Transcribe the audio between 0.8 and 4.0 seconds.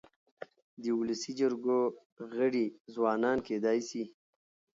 د ولسي جرګو غړي ځوانان کيدای